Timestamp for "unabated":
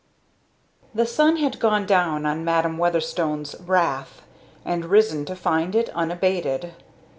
5.89-6.73